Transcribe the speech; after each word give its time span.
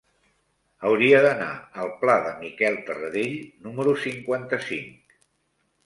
Hauria 0.89 1.19
d'anar 1.25 1.51
al 1.85 1.93
pla 2.01 2.17
de 2.29 2.33
Miquel 2.41 2.81
Tarradell 2.91 3.39
número 3.69 3.97
cinquanta-cinc. 4.11 5.19